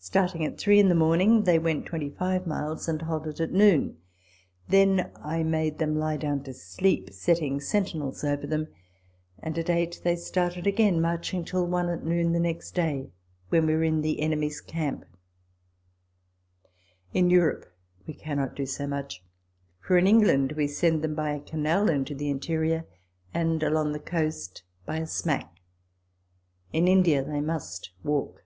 Starting 0.00 0.44
at 0.44 0.56
three 0.56 0.78
in 0.78 0.88
the 0.88 0.94
morning, 0.94 1.42
they 1.42 1.58
went 1.58 1.84
twenty 1.84 2.08
five 2.08 2.46
miles, 2.46 2.88
and 2.88 3.02
halted 3.02 3.40
at 3.40 3.52
noon. 3.52 3.98
Then 4.68 5.10
I 5.16 5.42
made 5.42 5.76
them 5.78 5.98
lie 5.98 6.16
down 6.16 6.44
to 6.44 6.54
sleep, 6.54 7.12
setting 7.12 7.60
sentinels 7.60 8.22
over 8.24 8.46
them; 8.46 8.68
and 9.40 9.58
at 9.58 9.68
eight 9.68 10.00
they 10.04 10.14
started 10.16 10.66
again, 10.66 11.00
march 11.00 11.34
ing 11.34 11.44
till 11.44 11.66
one 11.66 11.90
at 11.90 12.04
noon 12.06 12.32
the 12.32 12.38
next 12.40 12.70
day; 12.74 13.10
when 13.50 13.66
we 13.66 13.74
were 13.74 13.82
in 13.82 14.00
the 14.00 14.20
enemy's 14.20 14.60
camp. 14.62 15.04
In 17.12 17.28
Europe 17.28 17.66
we 18.06 18.14
cannot 18.14 18.54
do 18.54 18.64
so 18.64 18.86
much. 18.86 19.22
For 19.80 19.98
in 19.98 20.06
England 20.06 20.52
we 20.52 20.68
send 20.68 21.02
them 21.02 21.16
by 21.16 21.32
a 21.32 21.40
canal 21.40 21.90
into 21.90 22.14
the 22.14 22.30
interior, 22.30 22.86
and 23.34 23.62
along 23.64 23.92
the 23.92 23.98
coast 23.98 24.62
by 24.86 24.98
a 24.98 25.06
smack, 25.06 25.58
In 26.72 26.86
India 26.88 27.22
they 27.22 27.40
must 27.40 27.90
walk. 28.04 28.44